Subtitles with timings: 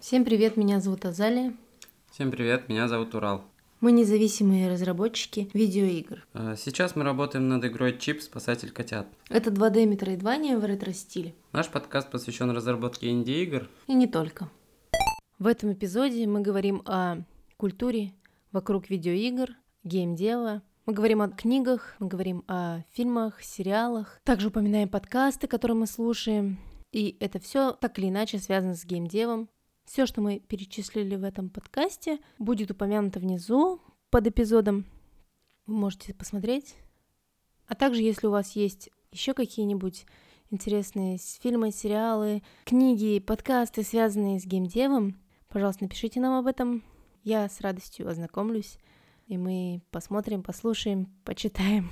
[0.00, 1.54] Всем привет, меня зовут Азалия.
[2.10, 3.44] Всем привет, меня зовут Урал.
[3.80, 6.26] Мы независимые разработчики видеоигр.
[6.34, 9.06] Э, Сейчас мы работаем над игрой Чип «Спасатель котят».
[9.28, 11.34] Это 2D метроидвания в ретро-стиле.
[11.52, 13.68] Наш подкаст посвящен разработке инди-игр.
[13.88, 14.48] И не только.
[15.38, 17.18] В этом эпизоде мы говорим о
[17.58, 18.12] культуре
[18.52, 19.50] вокруг видеоигр,
[19.84, 20.62] геймдева.
[20.86, 24.18] Мы говорим о книгах, мы говорим о фильмах, сериалах.
[24.24, 26.58] Также упоминаем подкасты, которые мы слушаем.
[26.90, 29.48] И это все так или иначе связано с геймдевом.
[29.92, 34.86] Все, что мы перечислили в этом подкасте, будет упомянуто внизу под эпизодом.
[35.66, 36.76] Вы можете посмотреть.
[37.66, 40.06] А также, если у вас есть еще какие-нибудь
[40.50, 45.18] интересные фильмы, сериалы, книги, подкасты, связанные с геймдевом,
[45.48, 46.84] пожалуйста, напишите нам об этом.
[47.24, 48.78] Я с радостью ознакомлюсь,
[49.26, 51.90] и мы посмотрим, послушаем, почитаем.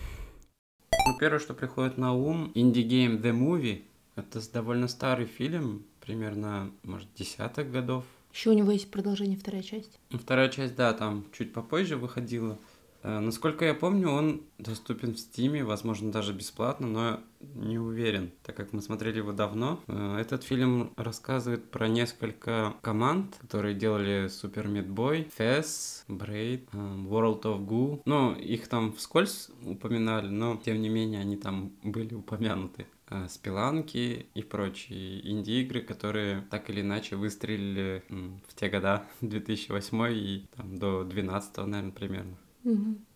[0.92, 3.82] Ну, первое, что приходит на ум, Indie Game: The Movie.
[4.15, 8.02] Это довольно старый фильм, примерно, может, десятых годов.
[8.32, 10.00] Еще у него есть продолжение, вторая часть.
[10.08, 12.59] Вторая часть, да, там чуть попозже выходила.
[13.02, 17.20] Э, Насколько я помню, он доступен в Стиме, возможно, даже бесплатно, но
[17.54, 19.80] не уверен, так как мы смотрели его давно.
[19.87, 27.66] Э, Этот фильм рассказывает про несколько команд, которые делали Boy, Fez, Braid, э, World of
[27.66, 28.00] Goo.
[28.06, 32.87] Ну, их там вскользь упоминали, но тем не менее они там были упомянуты.
[33.10, 40.46] Э, Спиланки и прочие инди-игры, которые так или иначе выстрелили в те года, 2008 и
[40.56, 42.37] там, до 12 наверное, примерно.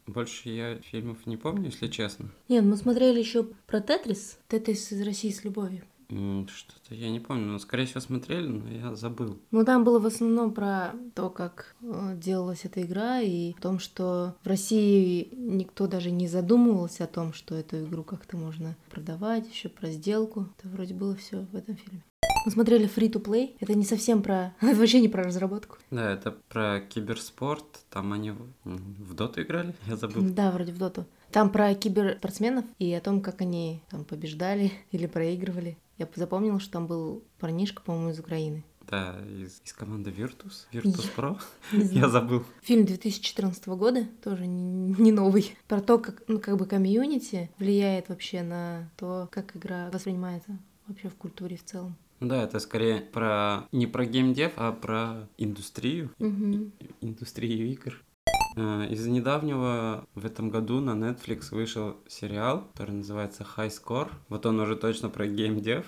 [0.07, 2.31] Больше я фильмов не помню, если честно.
[2.49, 4.39] Нет, мы смотрели еще про Тетрис.
[4.49, 5.83] Тетрис из России с любовью.
[6.13, 9.39] Что-то я не помню, но, скорее всего, смотрели, но я забыл.
[9.51, 13.79] Ну, там было в основном про то, как э, делалась эта игра, и о том,
[13.79, 19.49] что в России никто даже не задумывался о том, что эту игру как-то можно продавать,
[19.49, 20.49] еще про сделку.
[20.59, 22.03] Это вроде было все в этом фильме.
[22.45, 23.55] Мы смотрели Free to Play.
[23.61, 24.55] Это не совсем про...
[24.61, 25.79] Это вообще не про разработку.
[25.91, 27.65] Да, это про киберспорт.
[27.91, 28.33] Там они
[28.65, 30.23] в доту играли, я забыл.
[30.23, 31.07] Да, вроде в доту.
[31.31, 35.79] Там про киберспортсменов и о том, как они там побеждали или проигрывали.
[36.03, 38.65] Я запомнила, что там был парнишка, по-моему, из Украины.
[38.89, 40.67] Да, из, из команды Virtus.
[40.73, 41.41] Virtus Pro.
[41.73, 42.45] Я забыл.
[42.63, 48.09] Фильм 2014 года, тоже не, не новый, про то, как, ну, как бы комьюнити влияет
[48.09, 51.97] вообще на то, как игра воспринимается вообще в культуре в целом.
[52.21, 56.13] Ну Да, это скорее про не про геймдев, а про индустрию,
[57.01, 58.03] индустрию игр.
[58.57, 64.11] Э, Из недавнего в этом году на Netflix вышел сериал, который называется High Score.
[64.29, 65.87] Вот он уже точно про геймдев.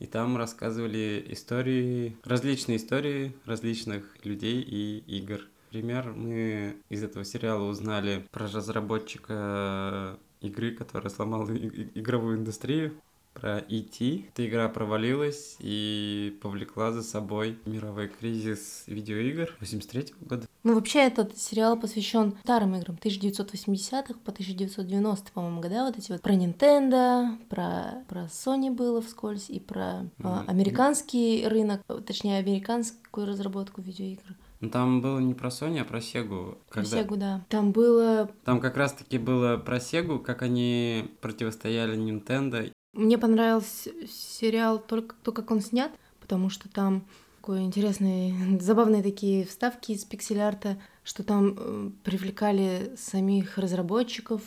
[0.00, 5.42] И там рассказывали истории, различные истории различных людей и игр.
[5.70, 12.94] Например, мы из этого сериала узнали про разработчика игры, который сломал и- и- игровую индустрию,
[13.40, 14.24] про E.T.
[14.32, 20.46] Эта игра провалилась и повлекла за собой мировой кризис видеоигр 83 года.
[20.64, 25.84] Ну, вообще, этот сериал посвящен старым играм 1980-х по 1990 по-моему, года.
[25.84, 30.50] Вот эти вот про Nintendo, про, про Sony было вскользь, и про а, Мгм.
[30.50, 34.36] американский рынок, точнее, американскую разработку видеоигр.
[34.60, 36.58] Но там было не про Sony, а про Sega.
[36.68, 37.00] Про Когда...
[37.00, 37.44] Sega, да.
[37.48, 44.80] Там было Там как раз-таки было про Sega, как они противостояли Nintendo Мне понравился сериал
[44.80, 50.78] только то, как он снят, потому что там такой интересные, забавные такие вставки из пиксель-арта,
[51.04, 54.42] что там э, привлекали самих разработчиков,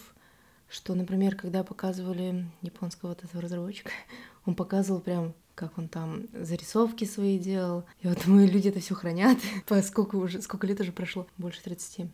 [0.68, 3.92] что, например, когда показывали японского вот этого разработчика,
[4.46, 7.86] он показывал прям как он там зарисовки свои делал.
[8.02, 9.38] И вот мы люди это все хранят.
[9.68, 11.28] По сколько уже, сколько лет уже прошло?
[11.38, 12.08] Больше 30.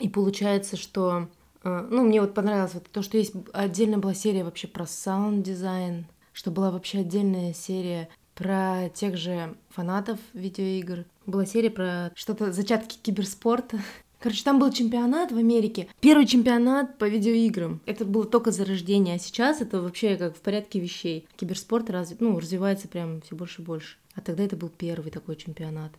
[0.00, 1.28] И получается, что
[1.64, 6.50] ну, мне вот понравилось вот то, что есть отдельно была серия вообще про саунд-дизайн, что
[6.50, 11.04] была вообще отдельная серия про тех же фанатов видеоигр.
[11.26, 13.78] Была серия про что-то, зачатки киберспорта.
[14.20, 15.88] Короче, там был чемпионат в Америке.
[16.00, 17.80] Первый чемпионат по видеоиграм.
[17.86, 21.26] Это было только зарождение, а сейчас это вообще как в порядке вещей.
[21.36, 23.96] Киберспорт разве, ну, развивается прям все больше и больше.
[24.14, 25.92] А тогда это был первый такой чемпионат.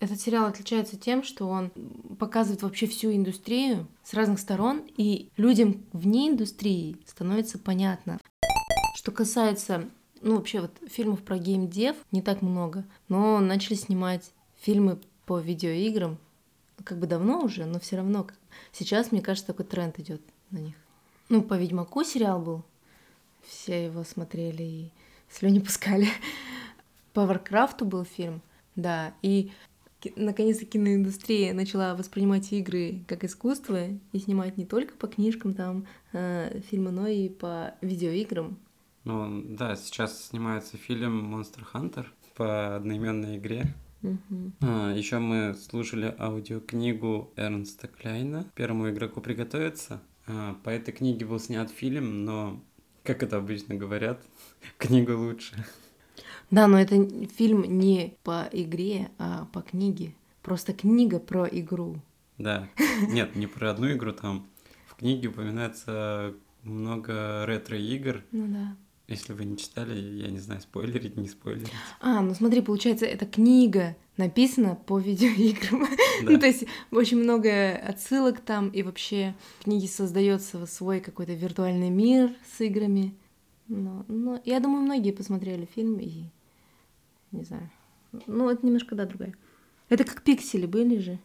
[0.00, 1.70] Этот сериал отличается тем, что он
[2.18, 8.18] показывает вообще всю индустрию с разных сторон, и людям вне индустрии становится понятно.
[8.96, 9.90] Что касается,
[10.22, 16.16] ну вообще вот фильмов про геймдев не так много, но начали снимать фильмы по видеоиграм,
[16.82, 18.26] как бы давно уже, но все равно
[18.72, 20.76] сейчас, мне кажется, такой тренд идет на них.
[21.28, 22.64] Ну, по Ведьмаку сериал был,
[23.46, 24.90] все его смотрели и
[25.30, 26.08] слюни пускали.
[27.12, 28.40] По Варкрафту был фильм,
[28.76, 29.52] да, и
[30.16, 36.60] наконец-то киноиндустрия начала воспринимать игры как искусство и снимать не только по книжкам там э,
[36.70, 38.58] фильмы, но и по видеоиграм.
[39.04, 42.06] Ну, да, сейчас снимается фильм Monster Hunter
[42.36, 43.74] по одноименной игре.
[44.02, 44.54] Мгм.
[44.60, 50.00] А, еще мы слушали аудиокнигу Эрнеста Клайна «Первому игроку приготовиться».
[50.26, 52.62] А, по этой книге был снят фильм, но,
[53.02, 54.22] как это обычно говорят,
[54.78, 55.64] книга лучше.
[56.50, 60.14] Да, но это фильм не по игре, а по книге.
[60.42, 61.96] Просто книга про игру.
[62.38, 62.68] Да.
[63.08, 64.46] Нет, не про одну игру там.
[64.86, 68.22] В книге упоминается много ретро-игр.
[68.32, 68.76] Ну да.
[69.06, 71.72] Если вы не читали, я не знаю, спойлерить, не спойлерить.
[72.00, 75.86] А, ну смотри, получается, эта книга написана по видеоиграм.
[76.22, 76.32] Да.
[76.32, 81.88] Ну, то есть очень много отсылок там, и вообще в книге создается свой какой-то виртуальный
[81.88, 83.14] мир с играми.
[83.68, 86.24] Но, но я думаю, многие посмотрели фильм и
[87.32, 87.70] не знаю.
[88.26, 89.34] Ну, это немножко, да, другая.
[89.88, 91.18] Это как пиксели были же.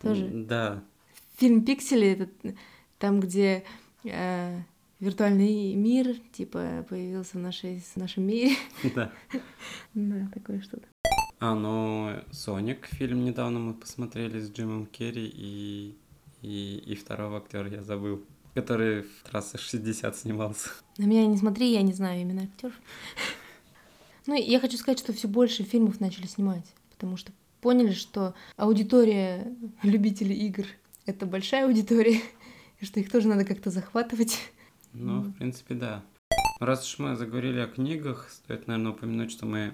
[0.00, 0.28] Тоже.
[0.28, 0.82] Да,
[1.38, 2.54] Фильм Пиксели это
[2.98, 3.64] там, где
[4.04, 4.60] э,
[5.00, 8.54] виртуальный мир, типа, появился в, нашей, в нашем мире.
[8.94, 9.10] да.
[9.94, 10.86] Да, такое что-то.
[11.40, 15.96] А, ну, Соник фильм недавно мы посмотрели с Джимом Керри и,
[16.42, 18.22] и, и второго актера я забыл,
[18.54, 20.70] который в трассах 60 снимался.
[20.98, 22.74] На меня не смотри, я не знаю именно актеров.
[24.26, 29.52] Ну, я хочу сказать, что все больше фильмов начали снимать, потому что поняли, что аудитория
[29.82, 30.64] любителей игр—
[31.06, 32.20] это большая аудитория,
[32.80, 34.38] и что их тоже надо как-то захватывать.
[34.92, 36.02] Ну, в принципе, да.
[36.60, 39.72] Раз уж мы заговорили о книгах, стоит, наверное, упомянуть, что мы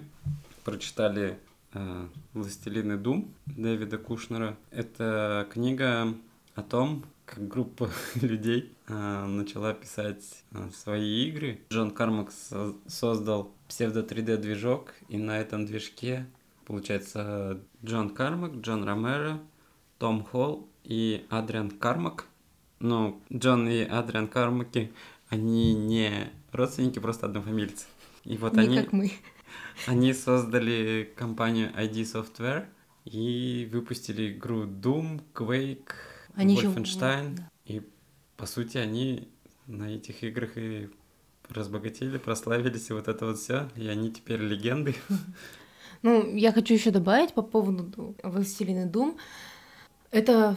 [0.63, 1.37] прочитали
[1.73, 4.57] э, «Властелин и Дум» Дэвида Кушнера.
[4.71, 6.15] Это книга
[6.55, 7.05] о том,
[7.37, 7.89] группа
[8.21, 11.59] людей э, начала писать э, свои игры.
[11.71, 16.25] Джон Кармак со- создал псевдо 3D-движок, и на этом движке,
[16.65, 19.39] получается, Джон Кармак, Джон Ромеро,
[19.97, 22.25] Том Холл и Адриан Кармак.
[22.79, 24.91] Ну, Джон и Адриан Кармаки,
[25.27, 27.85] они не родственники, просто однофамильцы.
[28.23, 29.11] И вот Не они, как мы.
[29.87, 32.65] они создали компанию ID Software
[33.05, 35.93] и выпустили игру Doom, Quake,
[36.35, 37.35] Они Wolfenstein.
[37.35, 37.49] да.
[37.65, 37.81] И,
[38.37, 39.27] по сути, они
[39.67, 40.89] на этих играх и
[41.49, 43.69] разбогатели, прославились, и вот это вот все.
[43.75, 44.95] И они теперь легенды.
[46.01, 49.17] Ну, я хочу еще добавить по поводу «Властелина Дум».
[50.11, 50.55] Это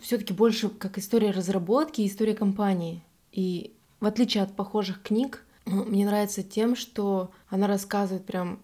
[0.00, 3.00] все-таки больше как история разработки, история компании.
[3.30, 8.58] И в отличие от похожих книг, мне нравится тем, что она рассказывает прям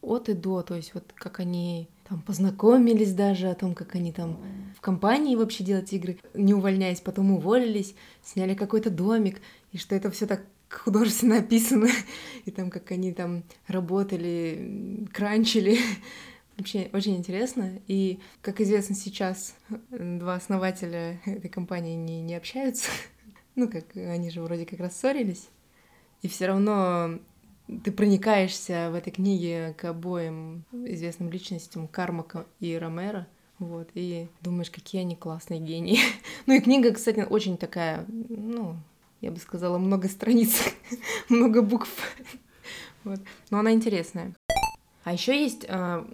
[0.00, 4.10] от и до, то есть вот как они там познакомились даже, о том, как они
[4.10, 4.36] там
[4.76, 9.40] в компании вообще делать игры, не увольняясь, потом уволились, сняли какой-то домик,
[9.70, 11.88] и что это все так художественно описано,
[12.44, 15.78] и там как они там работали, кранчили.
[16.56, 17.80] Вообще очень интересно.
[17.86, 19.54] И, как известно сейчас,
[19.90, 22.90] два основателя этой компании не, не общаются.
[23.56, 25.48] Ну, как они же вроде как рассорились.
[26.22, 27.18] И все равно
[27.78, 33.26] ты проникаешься в этой книге к обоим известным личностям Кармака и Ромеро.
[33.58, 35.98] Вот, и думаешь, какие они классные гении.
[36.46, 38.76] Ну и книга, кстати, очень такая, ну,
[39.20, 40.62] я бы сказала, много страниц,
[41.28, 41.90] много букв.
[43.02, 43.20] Вот.
[43.48, 44.34] Но она интересная.
[45.04, 46.06] А еще есть а,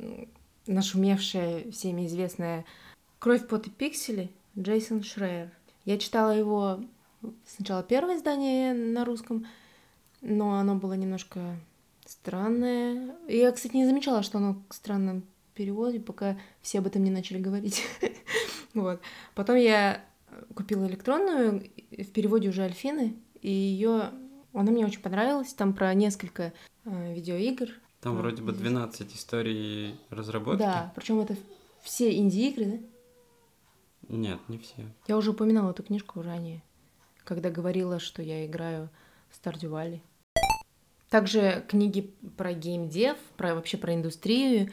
[0.69, 2.65] нашумевшая, всеми известная
[3.19, 5.51] «Кровь, пот и пиксели» Джейсон Шрейер.
[5.85, 6.81] Я читала его
[7.45, 9.47] сначала первое издание на русском,
[10.27, 11.57] но оно было немножко
[12.05, 13.17] странное.
[13.29, 15.25] Я, кстати, не замечала, что оно в странном
[15.55, 17.83] переводе, пока все об этом не начали говорить.
[18.75, 19.01] Вот.
[19.35, 20.05] Потом я
[20.55, 24.11] купила электронную, в переводе уже Альфины, и ее
[24.53, 25.55] она мне очень понравилась.
[25.55, 26.53] Там про несколько
[26.85, 27.71] э, видеоигр.
[28.03, 28.61] Там Да, вроде бы здесь.
[28.61, 30.59] 12 историй разработки.
[30.59, 31.39] Да, причем это
[31.81, 34.15] все инди-игры, да?
[34.15, 34.85] Нет, не все.
[35.09, 36.63] Я уже упоминала эту книжку ранее,
[37.25, 38.91] когда говорила, что я играю
[39.31, 40.01] в Stardew Valley.
[41.11, 44.71] Также книги про геймдев, про вообще про индустрию.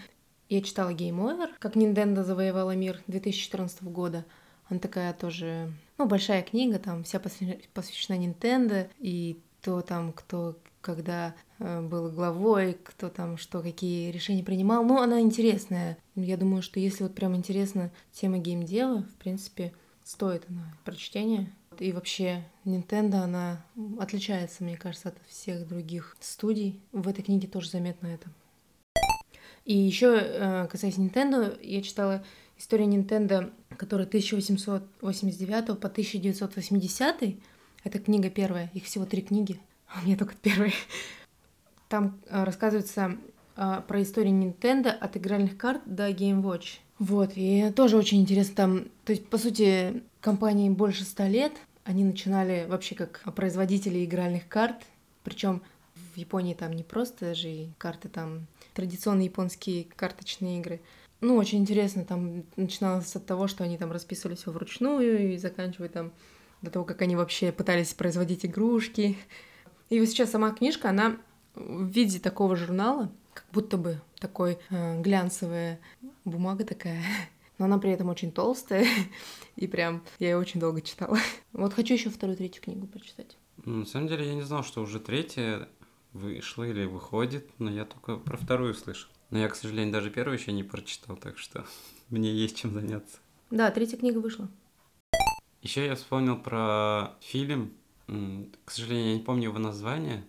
[0.50, 4.26] Я читала Game Over, как Nintendo завоевала мир 2014 года.
[4.70, 10.58] Она такая тоже, ну, большая книга, там вся посвя- посвящена Nintendo, и то там, кто
[10.82, 14.84] когда э, был главой, кто там что, какие решения принимал.
[14.84, 15.98] Ну, она интересная.
[16.16, 19.74] Я думаю, что если вот прям интересна тема геймдева, в принципе,
[20.04, 21.52] стоит она прочтения.
[21.82, 23.66] И вообще, Nintendo, она
[24.00, 26.80] отличается, мне кажется, от всех других студий.
[26.92, 28.30] В этой книге тоже заметно это.
[29.66, 32.24] И еще, касаясь Nintendo, я читала
[32.58, 37.36] историю Nintendo, которая 1889 по 1980.
[37.84, 39.60] Это книга первая, их всего три книги.
[39.88, 40.72] А у меня только первая.
[41.90, 43.18] Там э, рассказывается
[43.56, 46.80] э, про историю Nintendo от игральных карт до Game Watch.
[46.98, 51.52] Вот, и тоже очень интересно там, то есть, по сути, компании больше ста лет,
[51.84, 54.78] они начинали вообще как производители игральных карт,
[55.24, 55.62] причем
[56.14, 60.80] в Японии там не просто же карты, там традиционные японские карточные игры,
[61.20, 65.90] Ну, очень интересно, там начиналось от того, что они там расписывали все вручную и заканчивая
[65.90, 66.12] там
[66.62, 69.18] до того, как они вообще пытались производить игрушки.
[69.90, 71.18] И вот сейчас сама книжка, она
[71.56, 75.80] в виде такого журнала, как будто бы такой э, глянцевая
[76.26, 77.02] бумага такая,
[77.64, 78.86] но она при этом очень толстая,
[79.56, 81.18] и прям я ее очень долго читала.
[81.54, 83.38] Вот хочу еще вторую, третью книгу прочитать.
[83.64, 85.70] Ну, на самом деле я не знал, что уже третья
[86.12, 89.10] вышла или выходит, но я только про вторую слышал.
[89.30, 91.66] Но я, к сожалению, даже первую еще не прочитал, так что
[92.10, 93.20] мне есть чем заняться.
[93.50, 94.50] Да, третья книга вышла.
[95.62, 97.72] Еще я вспомнил про фильм.
[98.66, 100.26] К сожалению, я не помню его название,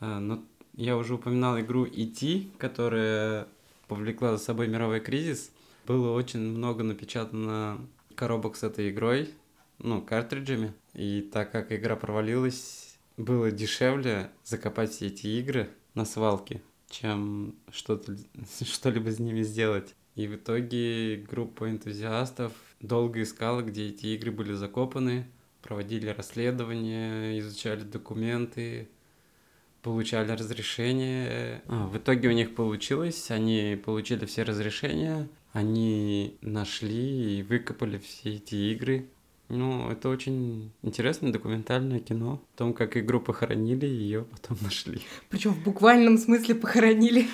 [0.00, 0.42] э, но
[0.74, 3.46] я уже упоминал игру E.T., которая
[3.88, 5.50] повлекла за собой мировой кризис.
[5.88, 7.80] Было очень много напечатано
[8.14, 9.30] коробок с этой игрой,
[9.78, 10.74] ну, картриджами.
[10.92, 18.18] И так как игра провалилась, было дешевле закопать все эти игры на свалке, чем что-то,
[18.64, 19.94] что-либо с ними сделать.
[20.14, 25.26] И в итоге группа энтузиастов долго искала, где эти игры были закопаны,
[25.62, 28.90] проводили расследования, изучали документы,
[29.80, 31.62] получали разрешение.
[31.66, 38.34] А, в итоге у них получилось, они получили все разрешения, они нашли и выкопали все
[38.36, 39.08] эти игры.
[39.48, 45.00] Ну, это очень интересное документальное кино о том, как игру похоронили и ее потом нашли.
[45.30, 47.26] Причем в буквальном смысле похоронили.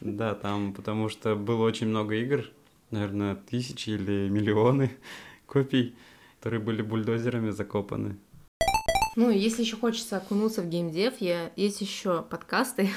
[0.00, 2.44] Да, там, потому что было очень много игр,
[2.90, 4.92] наверное, тысячи или миллионы
[5.46, 5.96] копий,
[6.38, 8.16] которые были бульдозерами закопаны.
[9.16, 11.50] Ну, если еще хочется окунуться в геймдев, я...
[11.56, 12.90] есть еще подкасты.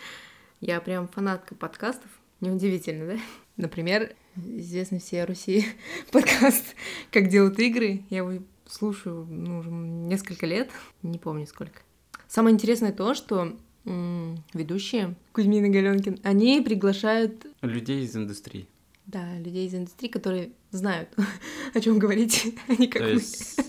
[0.60, 2.10] я прям фанатка подкастов.
[2.40, 3.20] Неудивительно, да?
[3.56, 5.66] Например, известный всей Руси
[6.10, 6.74] подкаст
[7.10, 8.02] «Как делают игры».
[8.08, 10.70] Я его слушаю ну, уже несколько лет,
[11.02, 11.80] не помню сколько.
[12.28, 13.54] Самое интересное то, что
[13.84, 17.46] м- ведущие Кузьмин и Галенкин, они приглашают...
[17.60, 18.66] Людей из индустрии.
[19.04, 21.10] Да, людей из индустрии, которые знают,
[21.74, 23.60] о чем говорить, а не как То есть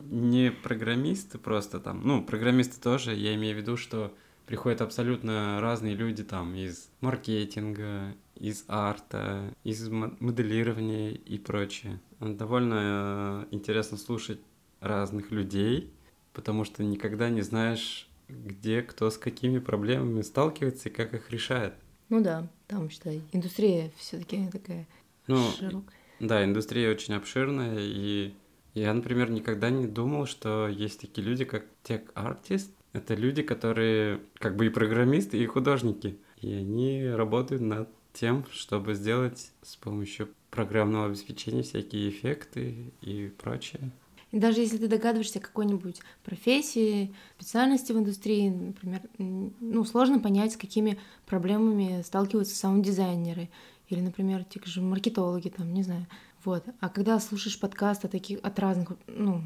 [0.00, 4.14] не программисты просто там, ну, программисты тоже, я имею в виду, что
[4.48, 12.00] приходят абсолютно разные люди там из маркетинга, из арта, из моделирования и прочее.
[12.18, 14.40] Довольно э, интересно слушать
[14.80, 15.92] разных людей,
[16.32, 21.74] потому что никогда не знаешь, где кто с какими проблемами сталкивается и как их решает.
[22.08, 24.88] Ну да, там, считай, индустрия все-таки такая
[25.26, 25.98] ну, широкая.
[26.20, 28.32] Да, индустрия очень обширная, и
[28.72, 32.70] я, например, никогда не думал, что есть такие люди, как тех-артист.
[32.92, 36.18] Это люди, которые как бы и программисты, и художники.
[36.40, 43.90] И они работают над тем, чтобы сделать с помощью программного обеспечения всякие эффекты и прочее.
[44.30, 50.56] И даже если ты догадываешься какой-нибудь профессии, специальности в индустрии, например, ну, сложно понять, с
[50.56, 53.48] какими проблемами сталкиваются саунд-дизайнеры
[53.88, 56.06] или, например, те же маркетологи, там, не знаю.
[56.44, 56.64] Вот.
[56.80, 59.42] А когда слушаешь подкаст таких, от разных, ну,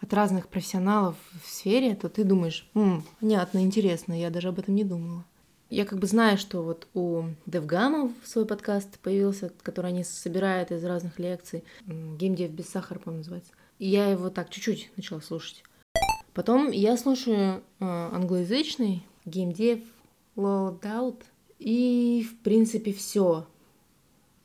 [0.00, 4.74] от разных профессионалов в сфере, то ты думаешь, М, понятно, интересно, я даже об этом
[4.74, 5.24] не думала.
[5.70, 10.82] Я как бы знаю, что вот у Девгама свой подкаст появился, который они собирают из
[10.82, 11.62] разных лекций.
[11.86, 13.52] Геймдев без сахара, по-моему, называется.
[13.78, 15.62] И я его так чуть-чуть начала слушать.
[16.32, 19.80] Потом я слушаю э, англоязычный геймдев,
[20.36, 21.22] Loadout,
[21.58, 23.46] и, в принципе, все.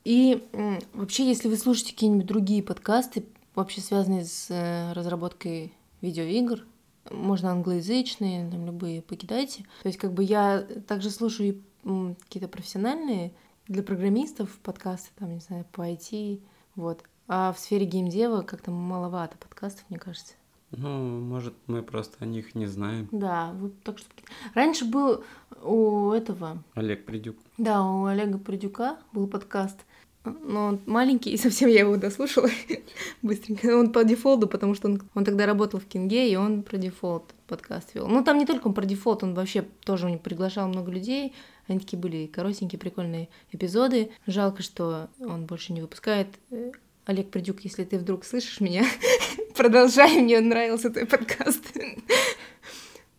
[0.04, 3.24] И э, вообще, если вы слушаете какие-нибудь другие подкасты,
[3.56, 6.66] вообще связанные с э, разработкой видеоигр,
[7.12, 9.66] можно англоязычные, там любые покидайте.
[9.82, 13.34] То есть как бы я также слушаю какие-то профессиональные
[13.68, 16.42] для программистов подкасты, там, не знаю, по IT,
[16.76, 17.04] вот.
[17.28, 20.34] А в сфере геймдева как-то маловато подкастов, мне кажется.
[20.72, 23.08] Ну, может, мы просто о них не знаем.
[23.12, 24.10] Да, вот так что...
[24.56, 25.24] Раньше был
[25.62, 26.64] у этого...
[26.74, 27.38] Олег Придюк.
[27.58, 29.80] Да, у Олега Придюка был подкаст—
[30.26, 32.50] но он маленький, и совсем я его дослушала
[33.22, 33.78] быстренько.
[33.78, 37.34] Он по Defold'у, потому что он, он тогда работал в Кинге, и он про Defold
[37.48, 38.08] подкаст вел.
[38.08, 41.34] Ну, там не только он про Defold, он вообще тоже он приглашал много людей.
[41.68, 44.12] Они такие были коротенькие, прикольные эпизоды.
[44.26, 46.28] Жалко, что он больше не выпускает.
[46.52, 46.72] Э,
[47.06, 48.86] Олег Придюк, если ты вдруг слышишь меня,
[49.56, 51.64] продолжай, мне нравился твой подкаст.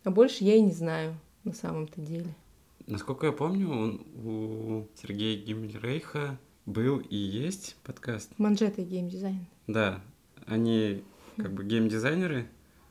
[0.03, 2.33] А больше я и не знаю на самом-то деле.
[2.87, 8.31] Насколько я помню, он у Сергея Гиммельрейха был и есть подкаст.
[8.37, 9.45] Манжеты геймдизайн.
[9.67, 10.01] Да,
[10.45, 11.03] они
[11.37, 12.47] как бы геймдизайнеры,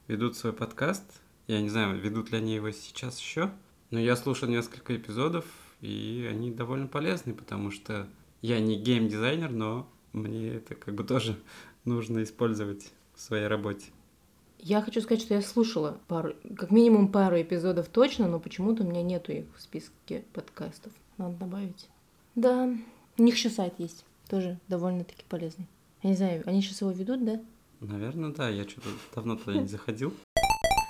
[0.06, 1.04] ведут свой подкаст.
[1.46, 3.50] Я не знаю, ведут ли они его сейчас еще,
[3.90, 5.44] но я слушал несколько эпизодов,
[5.80, 8.06] и они довольно полезны, потому что
[8.42, 11.36] я не геймдизайнер, но мне это как бы тоже
[11.84, 13.86] нужно использовать в своей работе.
[14.58, 18.86] Я хочу сказать, что я слушала пару, как минимум пару эпизодов точно, но почему-то у
[18.86, 20.92] меня нету их в списке подкастов.
[21.18, 21.88] Надо добавить.
[22.34, 22.74] Да,
[23.16, 25.66] У них еще сайт есть, тоже довольно-таки полезный.
[26.02, 27.40] Я не знаю, они сейчас его ведут, да?
[27.80, 30.12] Наверное, да, я что-то давно туда не заходил.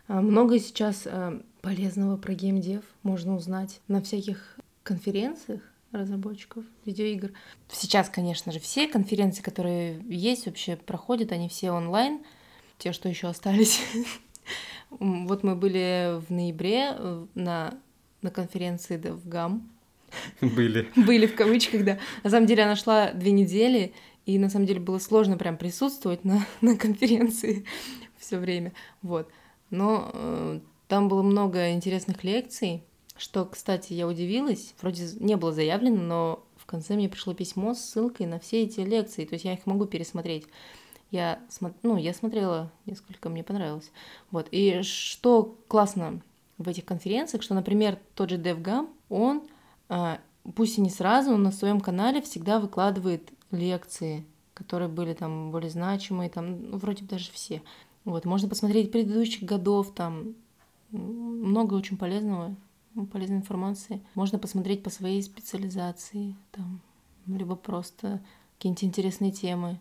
[0.07, 5.61] А, много сейчас а, полезного про геймдев можно узнать на всяких конференциях
[5.93, 7.33] разработчиков видеоигр.
[7.69, 12.21] Сейчас, конечно же, все конференции, которые есть, вообще проходят, они все онлайн,
[12.78, 13.81] те, что еще остались.
[14.90, 17.75] Вот мы были в ноябре э, на,
[18.23, 19.62] на конференции DevGam.
[20.40, 20.88] Были.
[20.97, 21.99] Были в кавычках, да.
[22.23, 23.92] На самом деле она шла две недели,
[24.26, 27.64] и на самом деле было сложно прям присутствовать на, на конференции
[28.18, 28.73] все время.
[29.02, 29.28] Вот.
[29.71, 32.83] Но э, там было много интересных лекций,
[33.16, 37.80] что, кстати, я удивилась, вроде не было заявлено, но в конце мне пришло письмо с
[37.80, 40.47] ссылкой на все эти лекции, то есть я их могу пересмотреть.
[41.11, 41.38] Я,
[41.83, 43.92] ну, я смотрела несколько, мне понравилось.
[44.30, 44.49] Вот.
[44.50, 46.23] И что классно
[46.59, 49.42] в этих конференциях, что, например, тот же DevGam, он,
[50.55, 55.71] пусть и не сразу, но на своем канале всегда выкладывает лекции, которые были там более
[55.71, 57.62] значимые, там, ну, вроде бы даже все.
[58.05, 60.35] Вот, можно посмотреть предыдущих годов, там
[60.91, 62.55] много очень полезного,
[63.11, 64.00] полезной информации.
[64.14, 66.81] Можно посмотреть по своей специализации, там,
[67.26, 68.21] либо просто
[68.57, 69.81] какие-нибудь интересные темы.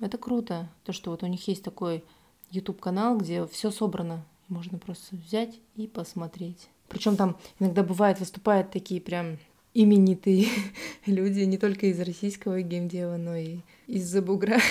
[0.00, 2.04] Это круто, то, что вот у них есть такой
[2.50, 4.24] YouTube-канал, где все собрано.
[4.48, 6.68] Можно просто взять и посмотреть.
[6.88, 9.38] Причем там иногда бывает выступают такие прям
[9.74, 10.48] именитые
[11.06, 14.58] люди, не только из российского геймдева, но и из-за бугра.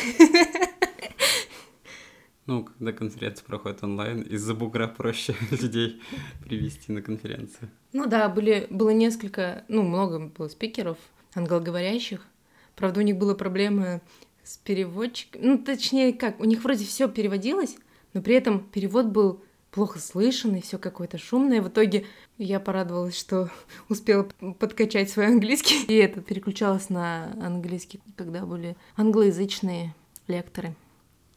[2.45, 6.01] Ну, когда конференция проходит онлайн, из-за бугра проще людей
[6.43, 7.69] привести на конференцию.
[7.93, 10.97] Ну да, были, было несколько, ну, много было спикеров
[11.35, 12.25] англоговорящих.
[12.75, 14.01] Правда, у них была проблема
[14.43, 15.41] с переводчиком.
[15.41, 17.77] Ну, точнее, как, у них вроде все переводилось,
[18.13, 19.41] но при этом перевод был
[19.73, 21.61] плохо слышен, и все какое-то шумное.
[21.61, 22.05] В итоге
[22.37, 23.49] я порадовалась, что
[23.89, 24.27] успела
[24.59, 25.83] подкачать свой английский.
[25.85, 29.95] И это переключалось на английский, когда были англоязычные
[30.27, 30.75] лекторы.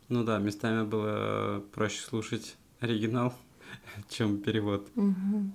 [0.09, 3.35] Ну да, местами было проще слушать оригинал,
[4.09, 4.89] чем перевод.
[4.95, 5.51] Угу.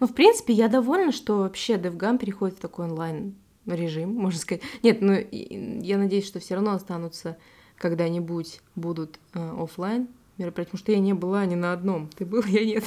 [0.00, 4.62] Ну, в принципе, я довольна, что вообще DevGam переходит в такой онлайн режим, можно сказать.
[4.82, 7.38] Нет, ну я надеюсь, что все равно останутся
[7.78, 10.08] когда-нибудь будут э, офлайн
[10.40, 12.08] мероприятия, потому что я не была ни на одном.
[12.08, 12.84] Ты был, я нет.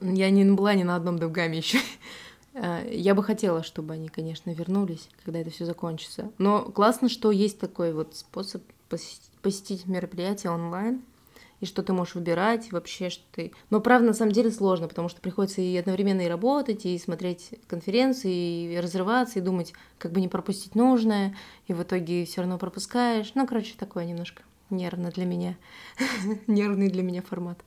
[0.00, 1.78] Я не была ни на одном DevGam еще.
[2.54, 6.30] Э, я бы хотела, чтобы они, конечно, вернулись, когда это все закончится.
[6.38, 8.62] Но классно, что есть такой вот способ
[9.42, 11.02] посетить, мероприятие онлайн,
[11.60, 13.52] и что ты можешь выбирать, вообще, что ты...
[13.70, 17.54] Но, правда, на самом деле сложно, потому что приходится и одновременно и работать, и смотреть
[17.66, 21.36] конференции, и разрываться, и думать, как бы не пропустить нужное,
[21.66, 23.32] и в итоге все равно пропускаешь.
[23.34, 25.56] Ну, короче, такое немножко нервно для меня.
[26.46, 27.64] Нервный для меня формат.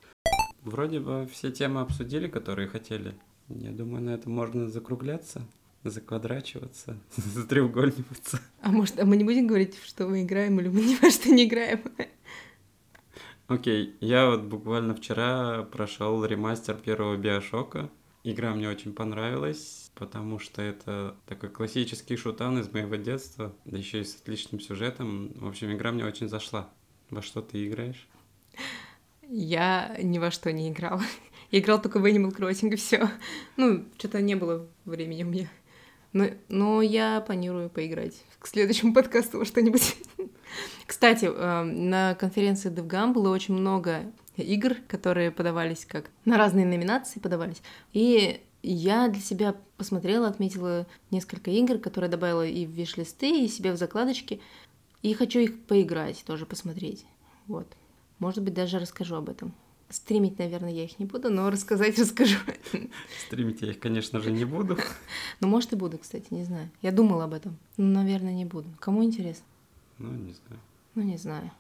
[0.62, 3.16] Вроде бы все темы обсудили, которые хотели.
[3.50, 5.42] Я думаю, на этом можно закругляться
[5.90, 8.42] заквадрачиваться, затреугольниваться.
[8.62, 11.30] А может, а мы не будем говорить, что мы играем, или мы ни во что
[11.30, 11.82] не играем?
[13.48, 13.94] Окей, okay.
[14.02, 17.90] я вот буквально вчера прошел ремастер первого Биошока.
[18.24, 24.02] Игра мне очень понравилась, потому что это такой классический шутан из моего детства, да еще
[24.02, 25.32] и с отличным сюжетом.
[25.36, 26.70] В общем, игра мне очень зашла.
[27.10, 28.08] Во что ты играешь?
[29.30, 31.02] Я ни во что не играла.
[31.52, 33.10] Я играл только в Animal Crossing и все.
[33.56, 35.50] Ну, что-то не было времени у меня.
[36.14, 39.96] Но, но я планирую поиграть к следующему подкасту во что-нибудь.
[40.86, 47.20] Кстати, эм, на конференции DevGam было очень много игр, которые подавались как на разные номинации
[47.20, 47.62] подавались.
[47.94, 53.72] И я для себя посмотрела, отметила несколько игр, которые добавила и в виш-листы, и себе
[53.72, 54.42] в закладочки.
[55.08, 57.06] И хочу их поиграть, тоже посмотреть.
[57.48, 57.66] Вот.
[58.20, 59.54] Может быть, даже расскажу об этом.
[59.88, 62.38] Стримить, наверное, я их не буду, но рассказать расскажу.
[63.26, 64.78] Стримить я их, конечно же, не буду.
[65.40, 66.70] Ну, может, и буду, кстати, не знаю.
[66.82, 67.58] Я думала об этом.
[67.78, 68.68] Но, наверное, не буду.
[68.82, 69.46] Кому интересно?
[69.98, 70.62] Ну, не знаю.
[70.96, 71.52] Ну, не знаю.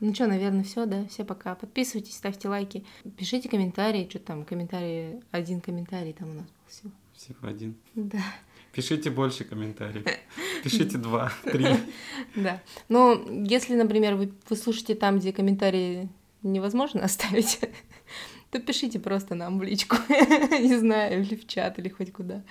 [0.00, 1.04] Ну что, наверное, все, да?
[1.08, 1.56] Все пока.
[1.56, 2.86] Подписывайтесь, ставьте лайки,
[3.18, 4.06] пишите комментарии.
[4.08, 6.90] Что там, комментарии, один комментарий там у нас был всего.
[7.12, 7.76] Всего один?
[7.94, 8.22] Да.
[8.76, 10.04] Пишите больше комментариев.
[10.62, 11.66] Пишите два, три.
[12.34, 12.60] Да.
[12.90, 16.10] Но если, например, вы, вы слушаете там, где комментарии
[16.42, 17.58] невозможно оставить,
[18.50, 22.42] то пишите просто нам в личку, не знаю, или в чат, или хоть куда.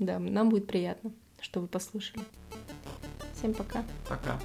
[0.00, 2.24] Да, нам будет приятно, что вы послушали.
[3.38, 3.84] Всем пока.
[4.08, 4.40] Пока.